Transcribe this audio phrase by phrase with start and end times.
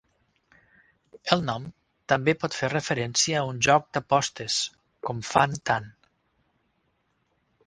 [1.35, 1.67] El nom
[2.13, 4.57] també pot fer referència a un joc d'apostes,
[5.11, 5.91] com Fan-Tan.